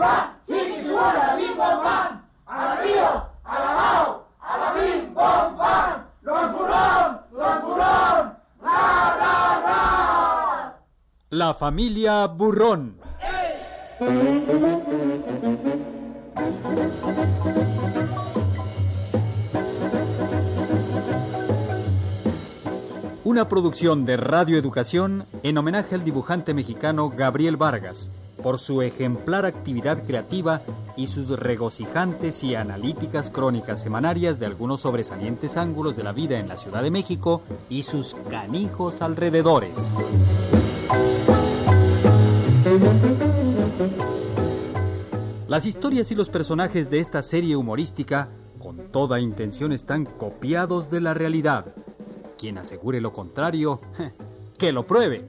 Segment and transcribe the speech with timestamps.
[0.00, 0.28] la.
[11.30, 12.96] La familia Burrón.
[23.24, 28.10] Una producción de Radio Educación en homenaje al dibujante mexicano Gabriel Vargas
[28.42, 30.62] por su ejemplar actividad creativa
[30.96, 36.48] y sus regocijantes y analíticas crónicas semanarias de algunos sobresalientes ángulos de la vida en
[36.48, 39.76] la Ciudad de México y sus canijos alrededores.
[45.48, 48.28] Las historias y los personajes de esta serie humorística
[48.58, 51.74] con toda intención están copiados de la realidad.
[52.36, 53.80] Quien asegure lo contrario,
[54.58, 55.28] que lo pruebe.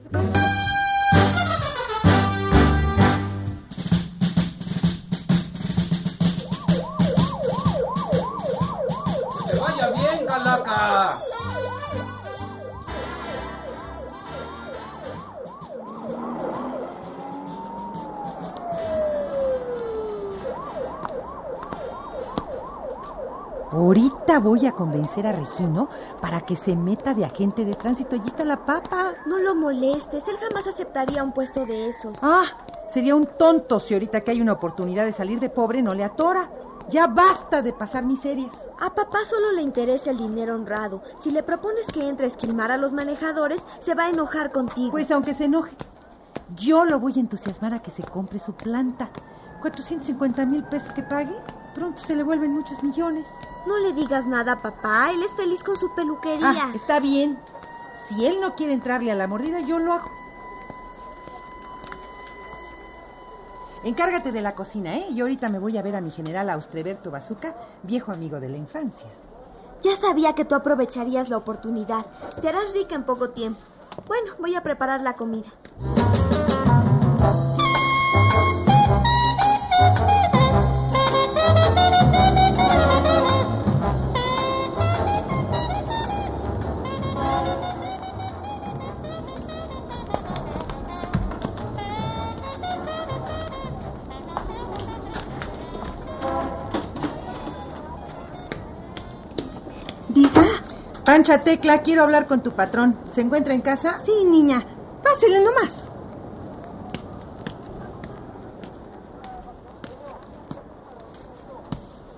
[24.30, 25.88] Ahorita voy a convencer a Regino
[26.20, 28.14] para que se meta de agente de tránsito.
[28.14, 29.14] Allí está la papa.
[29.26, 32.16] No lo molestes, él jamás aceptaría un puesto de esos.
[32.22, 32.44] Ah,
[32.86, 36.04] sería un tonto si ahorita que hay una oportunidad de salir de pobre no le
[36.04, 36.48] atora.
[36.88, 38.56] Ya basta de pasar miserias.
[38.80, 41.02] A papá solo le interesa el dinero honrado.
[41.18, 44.92] Si le propones que entre a esquilmar a los manejadores, se va a enojar contigo.
[44.92, 45.74] Pues aunque se enoje,
[46.54, 49.10] yo lo voy a entusiasmar a que se compre su planta.
[49.60, 51.34] 450 mil pesos que pague,
[51.74, 53.26] pronto se le vuelven muchos millones.
[53.66, 56.66] No le digas nada papá, él es feliz con su peluquería.
[56.66, 57.38] Ah, está bien.
[58.08, 60.10] Si él no quiere entrarle a la mordida, yo lo hago.
[63.82, 65.06] Encárgate de la cocina, ¿eh?
[65.14, 68.58] Yo ahorita me voy a ver a mi general Austreberto Bazuca, viejo amigo de la
[68.58, 69.08] infancia.
[69.82, 72.04] Ya sabía que tú aprovecharías la oportunidad.
[72.42, 73.60] Te harás rica en poco tiempo.
[74.06, 75.48] Bueno, voy a preparar la comida.
[101.10, 102.96] Pancha Tecla, quiero hablar con tu patrón.
[103.10, 103.98] ¿Se encuentra en casa?
[103.98, 104.64] Sí, niña.
[105.02, 105.82] Pásele nomás.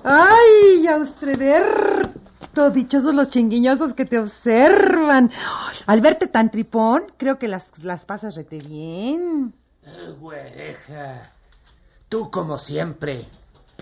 [0.04, 2.68] ¡Ay, Austreberto!
[2.68, 5.30] Dichosos los chinguiñosos que te observan.
[5.86, 9.54] Al verte tan tripón, creo que las, las pasas rete bien.
[9.86, 11.32] Eh, güereja,
[12.10, 13.24] tú como siempre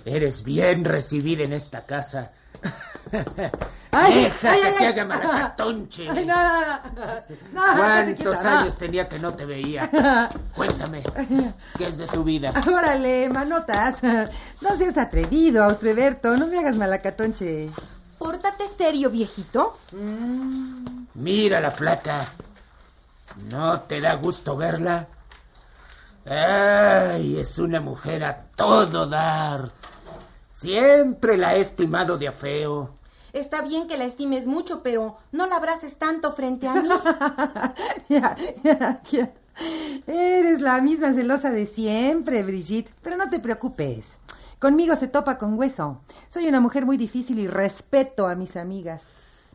[0.05, 2.31] eres bien recibida en esta casa.
[3.93, 4.93] Ay, Déjate ay, ay, que ay.
[4.93, 6.09] haga malacatonche.
[6.09, 6.61] Ay, no, no,
[6.95, 7.05] no.
[7.53, 8.51] No, estate ¿Cuántos no.
[8.51, 9.91] años tenía que no te veía?
[10.55, 11.03] Cuéntame,
[11.77, 12.53] ¿qué es de tu vida?
[12.73, 13.97] Órale, manotas.
[14.03, 16.37] No seas atrevido, Austreberto.
[16.37, 17.69] No me hagas malacatonche.
[18.17, 19.77] Pórtate serio, viejito.
[21.15, 22.33] Mira la flaca.
[23.51, 25.07] ¿No te da gusto verla?
[26.27, 29.73] Ay, es una mujer a todo dar.
[30.61, 32.91] Siempre la he estimado de a feo.
[33.33, 36.89] Está bien que la estimes mucho, pero no la abraces tanto frente a mí.
[38.11, 39.33] ya, ya, ya.
[40.07, 42.93] Eres la misma celosa de siempre, Brigitte.
[43.01, 44.19] Pero no te preocupes.
[44.59, 46.03] Conmigo se topa con hueso.
[46.29, 49.07] Soy una mujer muy difícil y respeto a mis amigas.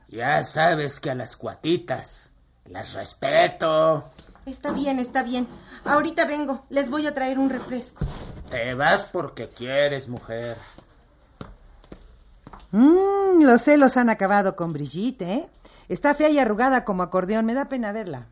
[0.07, 2.31] Ya sabes que a las cuatitas
[2.65, 4.05] las respeto.
[4.47, 5.47] Está bien, está bien.
[5.83, 6.65] Ahorita vengo.
[6.69, 8.03] Les voy a traer un refresco.
[8.49, 10.57] Te vas porque quieres, mujer.
[12.71, 15.49] Mmm, los celos han acabado con Brigitte, ¿eh?
[15.87, 17.45] Está fea y arrugada como acordeón.
[17.45, 18.27] Me da pena verla.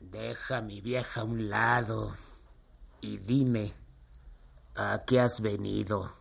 [0.00, 2.14] Deja a mi vieja a un lado
[3.00, 3.72] y dime,
[4.76, 6.12] ¿a qué has venido?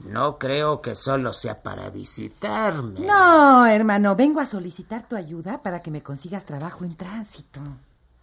[0.00, 3.00] No creo que solo sea para visitarme.
[3.00, 7.60] No, hermano, vengo a solicitar tu ayuda para que me consigas trabajo en tránsito.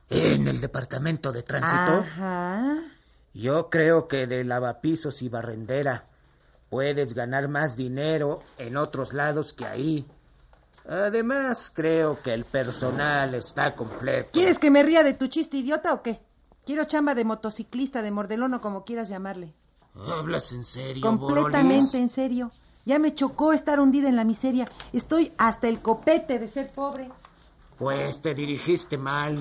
[0.10, 2.04] ¿En el departamento de tránsito?
[2.04, 2.80] Ajá.
[3.34, 6.06] Yo creo que de lavapisos y barrendera
[6.70, 10.06] puedes ganar más dinero en otros lados que ahí.
[10.88, 14.30] Además, creo que el personal está completo.
[14.32, 16.20] ¿Quieres que me ría de tu chiste idiota o qué?
[16.66, 19.54] Quiero chamba de motociclista, de mordelón o como quieras llamarle.
[19.96, 22.52] ¿Hablas en serio, Completamente en serio.
[22.86, 24.70] Ya me chocó estar hundida en la miseria.
[24.94, 27.10] Estoy hasta el copete de ser pobre.
[27.78, 29.40] Pues te dirigiste mal.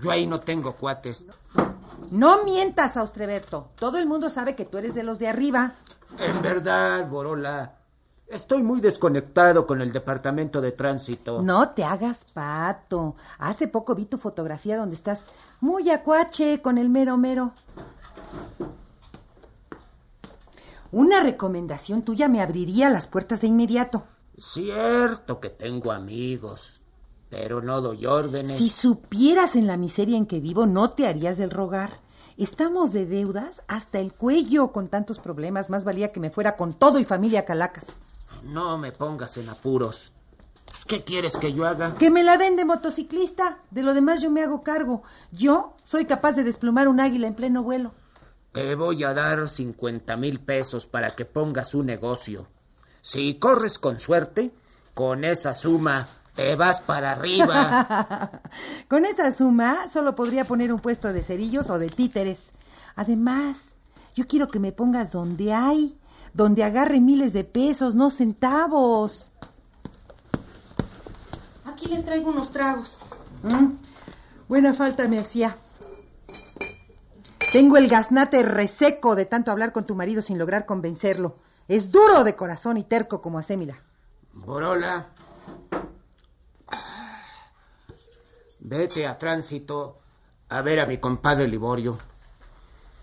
[0.00, 1.24] Yo ahí no tengo cuates.
[1.54, 1.77] No
[2.44, 3.70] mientas, Austreberto.
[3.76, 5.74] Todo el mundo sabe que tú eres de los de arriba.
[6.18, 7.74] En verdad, Borola.
[8.28, 11.40] Estoy muy desconectado con el departamento de tránsito.
[11.40, 13.16] No te hagas pato.
[13.38, 15.22] Hace poco vi tu fotografía donde estás
[15.60, 17.52] muy acuache con el mero mero.
[20.92, 24.04] Una recomendación tuya me abriría las puertas de inmediato.
[24.38, 26.80] Cierto que tengo amigos,
[27.30, 28.58] pero no doy órdenes.
[28.58, 32.00] Si supieras en la miseria en que vivo, no te harías del rogar.
[32.36, 35.70] Estamos de deudas hasta el cuello con tantos problemas.
[35.70, 38.00] Más valía que me fuera con todo y familia a Calacas.
[38.44, 40.12] No me pongas en apuros.
[40.86, 41.94] ¿Qué quieres que yo haga?
[41.94, 43.58] Que me la den de motociclista.
[43.70, 45.02] De lo demás yo me hago cargo.
[45.32, 47.92] Yo soy capaz de desplumar un águila en pleno vuelo.
[48.52, 52.46] Te voy a dar cincuenta mil pesos para que pongas un negocio.
[53.00, 54.52] Si corres con suerte,
[54.94, 58.30] con esa suma te vas para arriba.
[58.88, 62.52] con esa suma solo podría poner un puesto de cerillos o de títeres.
[62.94, 63.58] Además,
[64.14, 65.98] yo quiero que me pongas donde hay
[66.32, 69.32] donde agarre miles de pesos, no centavos.
[71.64, 72.96] Aquí les traigo unos tragos.
[73.42, 73.72] ¿Mm?
[74.46, 75.56] Buena falta me hacía.
[77.50, 81.38] Tengo el gaznate reseco de tanto hablar con tu marido sin lograr convencerlo.
[81.66, 83.82] Es duro de corazón y terco como Asémila.
[84.32, 85.08] Borola.
[88.60, 89.98] Vete a tránsito
[90.48, 91.98] a ver a mi compadre Liborio.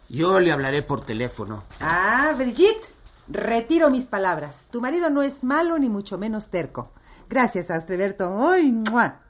[0.10, 1.64] Yo le hablaré por teléfono.
[1.80, 2.94] Ah, Brigitte.
[3.28, 4.68] Retiro mis palabras.
[4.72, 6.92] Tu marido no es malo ni mucho menos terco.
[7.28, 8.50] Gracias, Astreberto.
[8.50, 8.84] ¡Ay,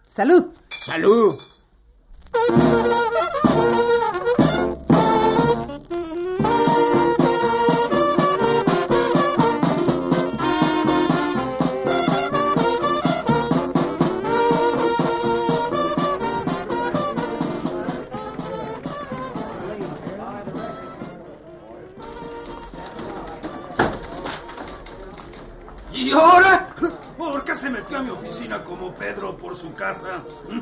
[0.05, 0.53] ¡Salud!
[0.69, 1.39] ¡Salud!
[29.75, 30.23] Casa?
[30.49, 30.59] ¿Mm?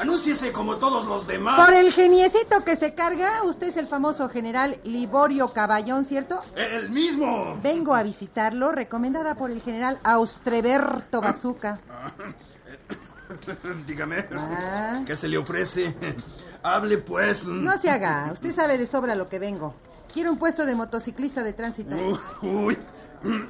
[0.00, 1.64] Anúnciese como todos los demás.
[1.64, 6.40] Por el geniecito que se carga, usted es el famoso general Liborio Caballón, ¿cierto?
[6.56, 7.58] El mismo.
[7.62, 11.78] Vengo a visitarlo, recomendada por el general Austreberto Bazuca.
[13.86, 15.02] Dígame, Ah.
[15.06, 15.94] ¿qué se le ofrece?
[16.62, 17.46] Hable pues.
[17.46, 19.74] No se haga, usted sabe de sobra lo que vengo.
[20.12, 21.96] Quiero un puesto de motociclista de tránsito.
[22.42, 22.76] Uy,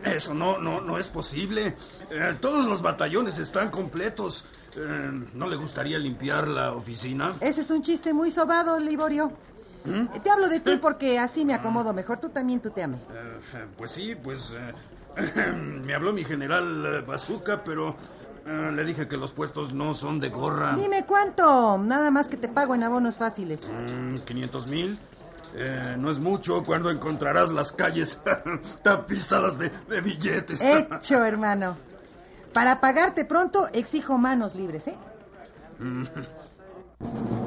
[0.05, 1.77] eso no, no, no es posible.
[2.11, 4.45] Eh, todos los batallones están completos.
[4.77, 7.35] Eh, ¿No le gustaría limpiar la oficina?
[7.41, 9.33] Ese es un chiste muy sobado, Liborio.
[9.85, 10.07] ¿Mm?
[10.23, 12.19] Te hablo de tú porque así me acomodo mejor.
[12.19, 12.97] Tú también, tú te ame.
[12.97, 14.53] Eh, pues sí, pues
[15.17, 15.53] eh,
[15.85, 17.95] me habló mi general eh, Bazooka, pero
[18.47, 20.75] eh, le dije que los puestos no son de gorra.
[20.77, 21.79] Dime cuánto.
[21.79, 23.61] Nada más que te pago en abonos fáciles.
[23.69, 24.99] Mm, 500 mil.
[25.57, 28.19] Eh, no es mucho cuando encontrarás las calles
[28.83, 30.61] tapizadas de, de billetes.
[30.61, 31.77] Hecho, hermano.
[32.55, 34.97] Para pagarte pronto, exijo manos libres, ¿eh?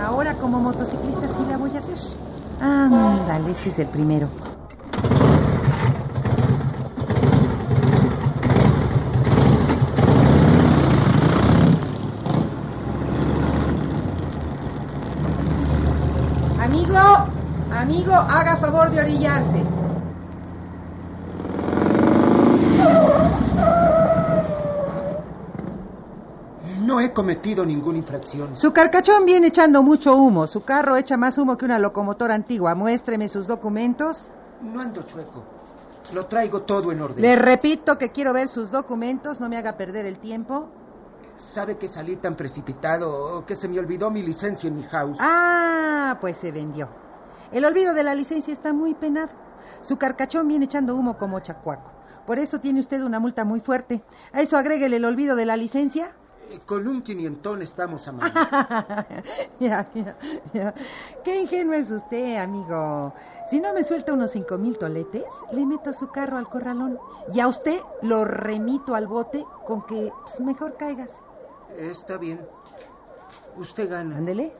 [0.00, 1.98] Ahora como motociclista sí la voy a hacer.
[2.60, 4.28] Ándale, este es el primero.
[16.60, 16.98] Amigo,
[17.72, 19.62] amigo, haga favor de orillarse.
[26.86, 28.54] No he cometido ninguna infracción.
[28.54, 30.46] Su carcachón viene echando mucho humo.
[30.46, 32.76] Su carro echa más humo que una locomotora antigua.
[32.76, 34.32] Muéstreme sus documentos.
[34.62, 35.42] No ando chueco.
[36.14, 37.20] Lo traigo todo en orden.
[37.20, 39.40] Le repito que quiero ver sus documentos.
[39.40, 40.68] No me haga perder el tiempo.
[41.36, 45.18] ¿Sabe que salí tan precipitado que se me olvidó mi licencia en mi house?
[45.18, 46.88] Ah, pues se vendió.
[47.50, 49.30] El olvido de la licencia está muy penado.
[49.82, 51.90] Su carcachón viene echando humo como chacuaco.
[52.28, 54.04] Por eso tiene usted una multa muy fuerte.
[54.32, 56.12] A eso agréguele el olvido de la licencia.
[56.66, 58.34] Con un quinientón estamos a mano.
[59.60, 60.16] ya, ya,
[60.52, 60.74] ya.
[61.24, 63.12] Qué ingenuo es usted, amigo.
[63.46, 66.98] Si no me suelta unos cinco mil toletes, le meto su carro al corralón.
[67.34, 71.10] Y a usted lo remito al bote con que pues, mejor caigas.
[71.78, 72.40] Está bien.
[73.58, 74.16] Usted gana.
[74.16, 74.52] Ándele.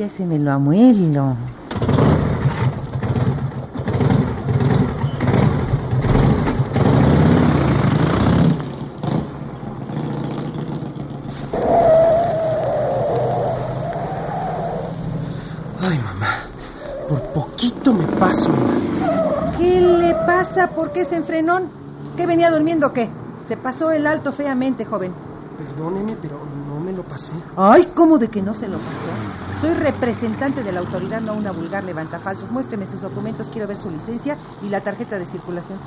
[0.00, 1.36] Ya se me lo amuelo.
[15.82, 16.28] Ay, mamá,
[17.06, 19.58] por poquito me paso alto.
[19.58, 20.68] ¿Qué le pasa?
[20.68, 21.60] ¿Por qué se enfrenó?
[22.16, 23.10] ¿Qué venía durmiendo o qué?
[23.46, 25.12] Se pasó el alto feamente, joven.
[25.58, 27.34] Perdóneme, pero no me lo pasé.
[27.54, 29.29] Ay, ¿cómo de que no se lo pasó?
[29.60, 32.50] Soy representante de la autoridad, no una vulgar levantafalsos.
[32.50, 35.78] Muéstreme sus documentos, quiero ver su licencia y la tarjeta de circulación.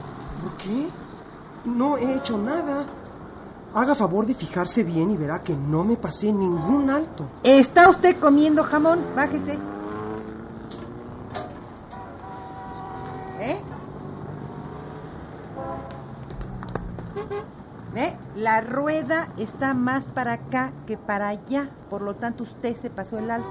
[0.42, 0.88] ¿Por qué?
[1.66, 2.86] No he hecho nada.
[3.74, 7.26] Haga favor de fijarse bien y verá que no me pasé ningún alto.
[7.42, 9.00] ¿Está usted comiendo jamón?
[9.16, 9.58] Bájese.
[13.40, 13.60] ¿Eh?
[17.96, 18.14] ¿Eh?
[18.44, 21.70] La rueda está más para acá que para allá.
[21.90, 23.48] Por lo tanto, usted se pasó el alto.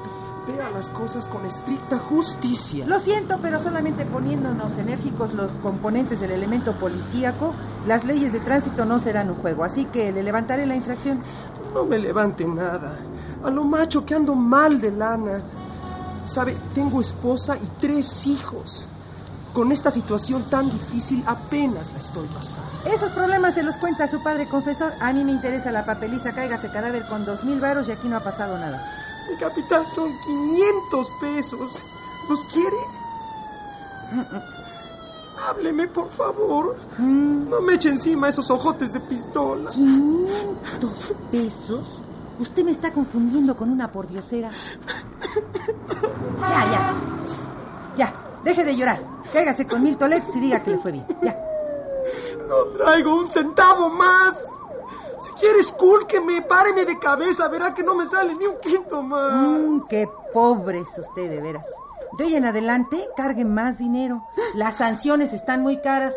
[0.47, 2.87] Vea las cosas con estricta justicia.
[2.87, 7.55] Lo siento, pero solamente poniéndonos enérgicos los componentes del elemento policíaco,
[7.87, 9.65] las leyes de tránsito no serán un juego.
[9.65, 11.23] Así que le levantaré la infracción.
[11.73, 12.99] No me levante nada.
[13.43, 15.41] A lo macho que ando mal de lana.
[16.27, 18.92] Sabe, tengo esposa y tres hijos.
[19.55, 22.71] Con esta situación tan difícil apenas la estoy pasando.
[22.91, 24.93] Esos problemas se los cuenta su padre confesor.
[25.01, 28.17] A mí me interesa la papeliza, cáigase cadáver con dos mil varos y aquí no
[28.17, 28.81] ha pasado nada.
[29.31, 31.85] Mi capital son 500 pesos.
[32.31, 32.77] ¿Los quiere?
[35.49, 36.77] Hábleme, por favor.
[36.99, 39.71] Mm, No me eche encima esos ojotes de pistola.
[39.71, 41.87] 500 pesos.
[42.39, 44.49] Usted me está confundiendo con una pordiosera.
[46.41, 47.12] Ya, ya.
[48.45, 49.01] Deje de llorar.
[49.33, 51.07] Cáigase con mil toletes y diga que le fue bien.
[51.23, 51.39] Ya.
[52.49, 54.49] No traigo un centavo más.
[55.19, 57.49] Si quiere, escúlqueme, páreme de cabeza.
[57.49, 59.33] Verá que no me sale ni un quinto más.
[59.33, 61.67] Mm, qué pobre es usted, de veras.
[62.19, 64.27] De hoy en adelante, cargue más dinero.
[64.55, 66.15] Las sanciones están muy caras.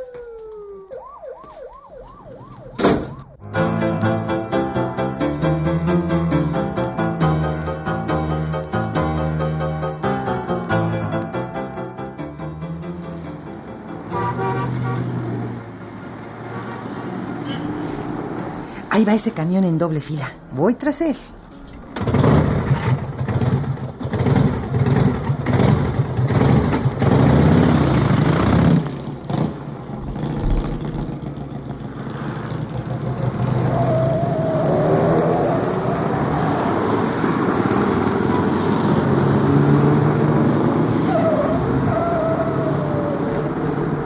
[19.08, 20.26] Va ese camión en doble fila.
[20.56, 21.16] Voy tras él.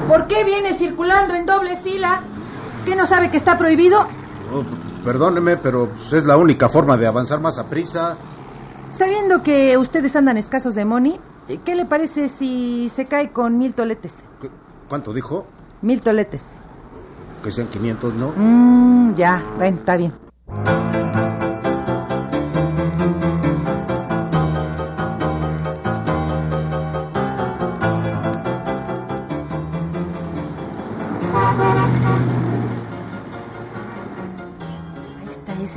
[0.10, 2.20] ¿Por qué viene circulando en doble fila?
[2.86, 4.06] ¿Qué no sabe que está prohibido?
[5.04, 8.18] Perdóneme, pero pues, es la única forma de avanzar más a prisa.
[8.90, 11.20] Sabiendo que ustedes andan escasos de money,
[11.66, 14.24] ¿qué le parece si se cae con mil toletes?
[14.42, 14.50] ¿Qué-
[14.88, 15.46] ¿Cuánto dijo?
[15.82, 16.48] Mil toletes.
[17.44, 18.34] Que sean 500, ¿no?
[18.36, 20.14] Mmm, ya, bueno, está bien.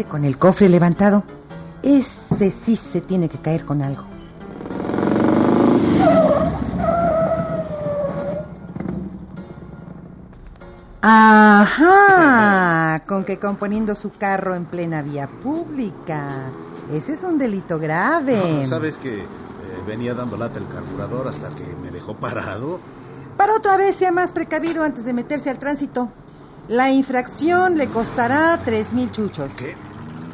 [0.05, 1.25] Con el cofre levantado.
[1.83, 4.05] Ese sí se tiene que caer con algo.
[11.05, 16.29] Ajá, con que componiendo su carro en plena vía pública.
[16.93, 18.67] Ese es un delito grave.
[18.67, 19.27] ¿Sabes que eh,
[19.85, 22.79] venía dando lata el carburador hasta que me dejó parado?
[23.37, 26.13] Para otra vez sea más precavido antes de meterse al tránsito.
[26.69, 29.51] La infracción le costará tres mil chuchos.
[29.57, 29.75] ¿Qué?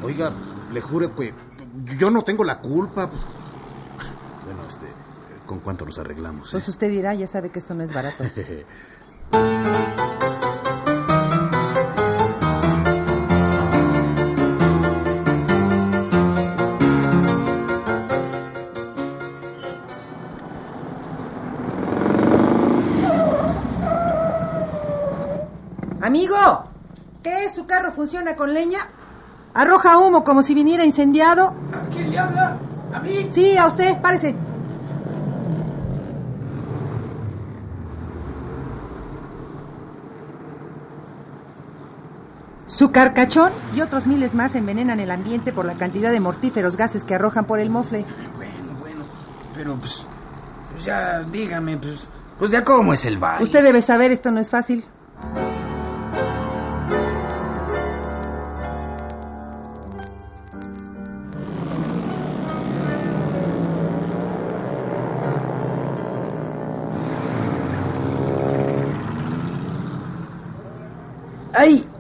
[0.03, 0.33] Oiga,
[0.71, 1.35] le juro que
[1.99, 3.11] yo no tengo la culpa.
[3.11, 3.23] pues.
[4.45, 4.95] Bueno, este,
[5.45, 6.49] ¿con cuánto nos arreglamos?
[6.49, 6.53] eh?
[6.53, 8.25] Pues usted dirá, ya sabe que esto no es barato.
[26.01, 26.37] Amigo,
[27.23, 27.49] ¿qué?
[27.55, 28.79] ¿Su carro funciona con leña?
[29.59, 31.49] Arroja humo como si viniera incendiado.
[31.49, 32.57] ¿A quién le habla?
[32.95, 33.27] ¿A mí?
[33.29, 34.37] Sí, a usted, párese.
[42.67, 47.03] Su carcachón y otros miles más envenenan el ambiente por la cantidad de mortíferos gases
[47.03, 48.07] que arrojan por el mofle.
[48.37, 49.05] Bueno, bueno,
[49.57, 50.05] pero pues,
[50.71, 52.07] pues ya dígame, pues,
[52.39, 53.43] pues ya cómo es el baile.
[53.43, 54.85] Usted debe saber, esto no es fácil.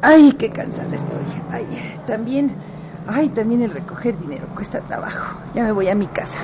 [0.00, 1.26] Ay, qué cansada estoy.
[1.48, 2.56] Ay, también,
[3.04, 5.42] ay, también el recoger dinero cuesta trabajo.
[5.54, 6.38] Ya me voy a mi casa.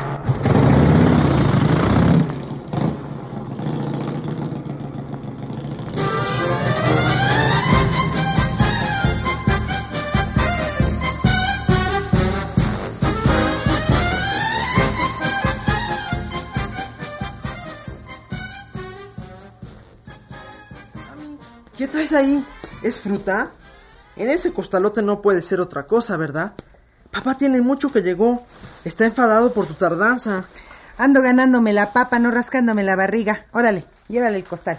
[21.76, 22.44] ¿Qué traes ahí?
[22.84, 23.50] ¿Es fruta?
[24.14, 26.52] En ese costalote no puede ser otra cosa, ¿verdad?
[27.10, 28.46] Papá tiene mucho que llegó.
[28.84, 30.44] Está enfadado por tu tardanza.
[30.98, 33.46] Ando ganándome la papa, no rascándome la barriga.
[33.52, 34.78] Órale, llévale el costal.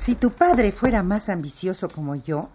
[0.00, 2.48] Si tu padre fuera más ambicioso como yo,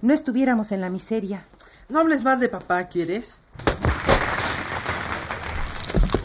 [0.00, 1.44] no estuviéramos en la miseria.
[1.90, 3.36] No hables más de papá, ¿quieres?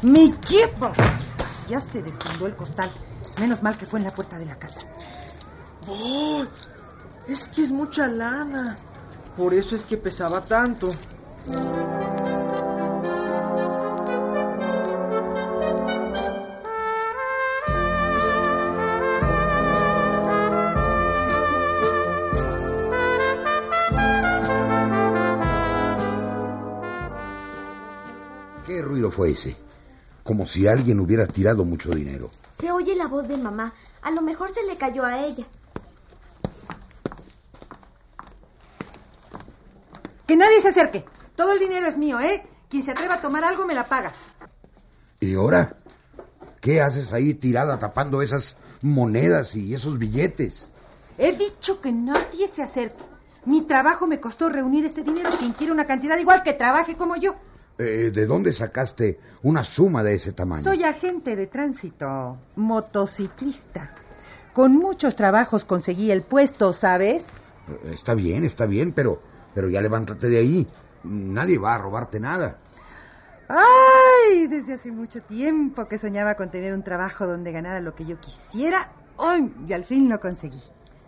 [0.03, 0.93] ¡Mi chipo!
[1.67, 2.93] Ya se desfundó el costal.
[3.41, 4.79] Menos mal que fue en la puerta de la casa.
[5.87, 6.43] ¡Oh!
[7.27, 8.75] Es que es mucha lana.
[9.35, 10.89] Por eso es que pesaba tanto.
[28.65, 29.57] ¿Qué ruido fue ese?
[30.23, 32.29] Como si alguien hubiera tirado mucho dinero.
[32.57, 33.73] Se oye la voz de mamá.
[34.01, 35.45] A lo mejor se le cayó a ella.
[40.33, 41.05] Que nadie se acerque.
[41.35, 42.43] Todo el dinero es mío, ¿eh?
[42.67, 44.11] Quien se atreva a tomar algo me la paga.
[45.19, 45.75] ¿Y ahora?
[46.60, 50.73] ¿Qué haces ahí tirada tapando esas monedas y esos billetes?
[51.19, 53.03] He dicho que nadie se acerque.
[53.45, 55.29] Mi trabajo me costó reunir este dinero.
[55.38, 57.36] Quien quiere una cantidad igual que trabaje como yo.
[57.77, 60.63] Eh, ¿De dónde sacaste una suma de ese tamaño?
[60.63, 63.93] Soy agente de tránsito, motociclista.
[64.51, 67.23] Con muchos trabajos conseguí el puesto, ¿sabes?
[67.67, 69.21] Eh, Está bien, está bien, pero,
[69.53, 70.67] pero ya levántate de ahí.
[71.03, 72.57] Nadie va a robarte nada.
[73.47, 78.05] Ay, desde hace mucho tiempo que soñaba con tener un trabajo donde ganara lo que
[78.05, 78.91] yo quisiera.
[79.17, 80.61] Ay, y al fin lo conseguí.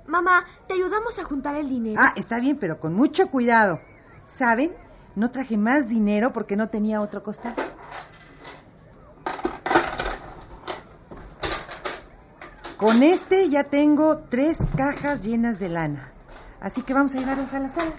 [0.07, 1.99] Mamá, ¿te ayudamos a juntar el dinero?
[2.03, 3.79] Ah, está bien, pero con mucho cuidado.
[4.25, 4.73] ¿Saben?
[5.15, 7.55] No traje más dinero porque no tenía otro costal.
[12.77, 16.11] Con este ya tengo tres cajas llenas de lana.
[16.59, 17.93] Así que vamos a llevarlas a la sala.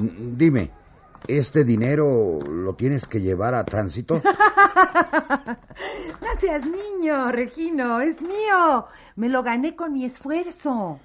[0.00, 0.70] Dime,
[1.26, 4.22] ¿este dinero lo tienes que llevar a tránsito?
[6.40, 8.86] Seas niño, Regino, es mío.
[9.16, 11.00] Me lo gané con mi esfuerzo.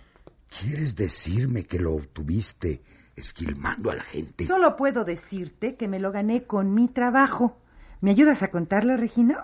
[0.48, 2.84] ¿Quieres decirme que lo obtuviste
[3.16, 4.46] esquilmando a la gente?
[4.46, 7.58] Solo puedo decirte que me lo gané con mi trabajo.
[8.02, 9.44] ¿Me ayudas a contarlo, Regino?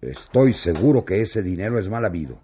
[0.00, 2.40] Estoy seguro que ese dinero es mal habido.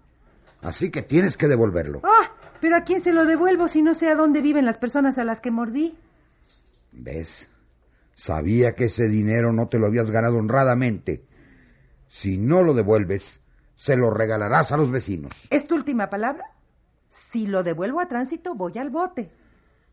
[0.61, 2.01] Así que tienes que devolverlo.
[2.03, 5.17] Ah, pero ¿a quién se lo devuelvo si no sé a dónde viven las personas
[5.17, 5.97] a las que mordí?
[6.99, 7.49] ¿Ves?
[8.13, 11.23] Sabía que ese dinero no te lo habías ganado honradamente.
[12.07, 13.41] Si no lo devuelves,
[13.75, 15.31] se lo regalarás a los vecinos.
[15.49, 16.45] ¿Es tu última palabra?
[17.07, 19.29] Si lo devuelvo a tránsito, voy al bote.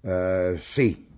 [0.03, 1.09] Eh, sí.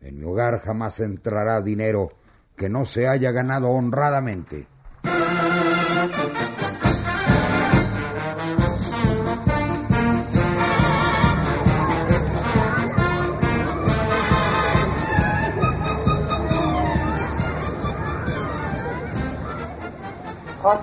[0.00, 2.10] En mi hogar jamás entrará dinero
[2.56, 4.66] que no se haya ganado honradamente.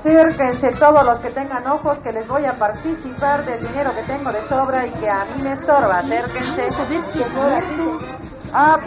[0.06, 4.32] Acérquense todos los que tengan ojos que les voy a participar del dinero que tengo
[4.32, 5.98] de sobra y que a mí me estorba.
[5.98, 6.62] Acérquense.
[6.62, 8.00] Vamos a ver si es cierto.
[8.54, 8.78] ¡Ah!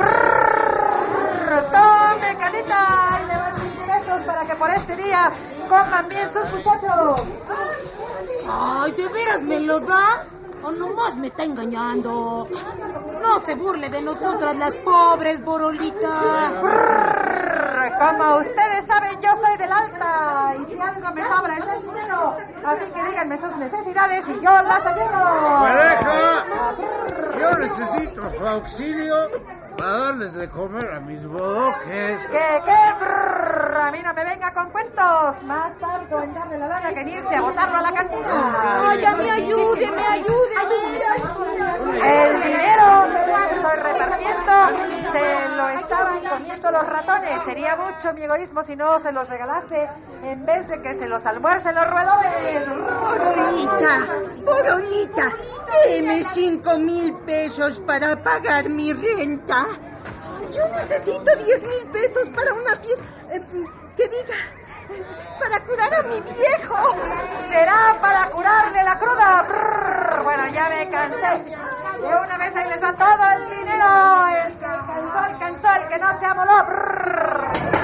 [1.73, 3.21] ¡Tome, canita!
[3.21, 5.33] Y levanten besos para que por este día
[5.69, 7.23] coman bien sus muchachos.
[8.49, 10.25] Ay, ¿de veras me lo da?
[10.63, 12.47] ¿O nomás me está engañando?
[13.21, 16.53] No se burle de nosotras las pobres, Borolita.
[17.99, 22.37] Como ustedes saben, yo soy del alta y si algo me sobra es el dinero.
[22.65, 25.23] Así que díganme sus necesidades y yo las ayudo.
[25.61, 26.45] ¡Pareja!
[27.41, 29.15] Yo necesito su auxilio
[29.77, 32.21] para darles de comer a mis bodoques.
[32.31, 32.95] ¿Qué, qué?
[33.01, 35.43] Brrr, a mí no me venga con cuentos.
[35.45, 38.89] Más tardo en darle la lana que en irse a botarlo a la cantina.
[38.91, 41.58] Ay, a mí ayúdeme, ayúdeme.
[42.03, 43.19] El dinero que
[43.57, 44.53] estoy repartiendo
[45.13, 47.43] se lo estaban comiendo los ratones.
[47.45, 49.89] Sería mucho mi egoísmo si no se los regalase
[50.25, 52.69] en vez de que se los almuercen los roedores.
[53.01, 54.07] Borolita,
[54.45, 55.33] Borolita,
[55.87, 59.67] deme cinco mil pesos para pagar mi renta.
[60.51, 63.05] Yo necesito diez mil pesos para una fiesta.
[63.31, 63.41] eh,
[63.97, 64.37] que diga,
[65.41, 66.97] para curar a mi viejo.
[67.49, 70.21] ¿Será para curarle la cruda?
[70.23, 71.45] Bueno, ya me cansé.
[72.01, 74.29] De una vez ahí les va todo el dinero.
[74.47, 75.69] El que alcanzó, alcanzó.
[75.75, 76.65] El que no se amoló.
[76.65, 77.78] Brrr.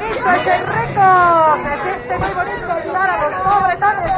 [0.00, 1.56] Bonito es Enrico!
[1.62, 4.10] Se siente muy bonito ayudar a los pobretones.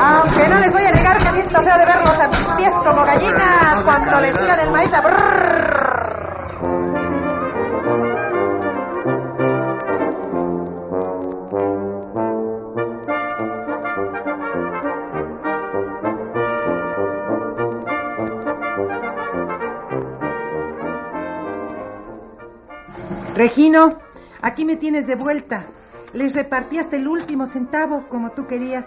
[0.00, 3.04] Aunque no les voy a negar que siento feo de verlos a mis pies como
[3.04, 5.02] gallinas cuando les tiran el maíz a.
[23.34, 23.96] Regino,
[24.42, 25.64] aquí me tienes de vuelta.
[26.12, 28.86] Les repartí hasta el último centavo, como tú querías.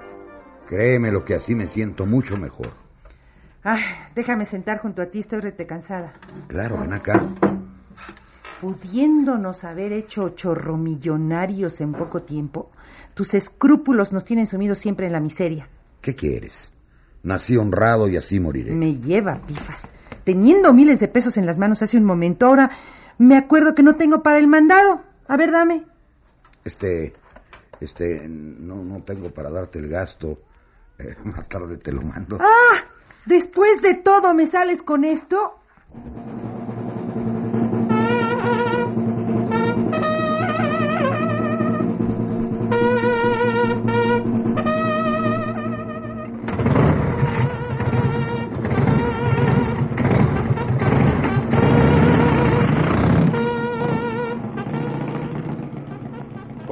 [0.67, 2.71] Créeme lo que así me siento mucho mejor.
[3.63, 3.81] Ay,
[4.15, 6.13] déjame sentar junto a ti, estoy rete cansada.
[6.47, 7.21] Claro, ven acá.
[8.59, 12.71] Pudiéndonos haber hecho chorromillonarios en poco tiempo,
[13.13, 15.67] tus escrúpulos nos tienen sumidos siempre en la miseria.
[16.01, 16.73] ¿Qué quieres?
[17.23, 18.71] Nací honrado y así moriré.
[18.71, 19.93] Me lleva, pifas.
[20.23, 22.71] Teniendo miles de pesos en las manos hace un momento, ahora
[23.17, 25.03] me acuerdo que no tengo para el mandado.
[25.31, 25.85] A ver, dame.
[26.65, 27.13] Este,
[27.79, 30.41] este, no, no tengo para darte el gasto.
[30.99, 32.37] Eh, más tarde te lo mando.
[32.41, 32.83] ¡Ah!
[33.25, 35.57] Después de todo, ¿me sales con esto?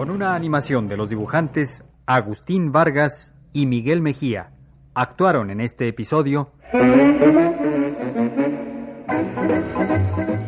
[0.09, 4.49] Con una animación de los dibujantes Agustín Vargas y Miguel Mejía,
[4.95, 6.49] actuaron en este episodio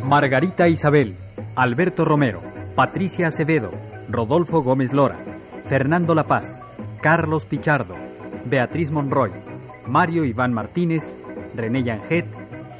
[0.03, 1.15] Margarita Isabel,
[1.55, 2.41] Alberto Romero,
[2.73, 3.69] Patricia Acevedo,
[4.09, 5.19] Rodolfo Gómez Lora,
[5.65, 6.65] Fernando La Paz,
[6.99, 7.93] Carlos Pichardo,
[8.45, 9.29] Beatriz Monroy,
[9.85, 11.15] Mario Iván Martínez,
[11.53, 12.25] René Yanget,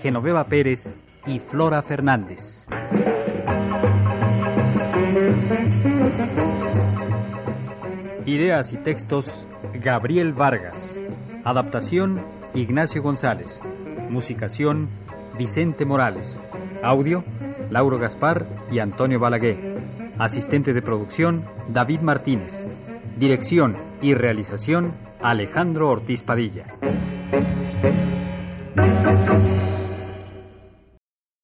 [0.01, 0.91] Genoveva Pérez
[1.27, 2.65] y Flora Fernández.
[8.25, 10.95] Ideas y textos Gabriel Vargas.
[11.43, 12.21] Adaptación
[12.53, 13.61] Ignacio González.
[14.09, 14.89] Musicación
[15.37, 16.39] Vicente Morales.
[16.83, 17.23] Audio
[17.71, 19.79] Lauro Gaspar y Antonio Balaguer.
[20.19, 22.67] Asistente de producción David Martínez.
[23.17, 26.65] Dirección y realización Alejandro Ortiz Padilla.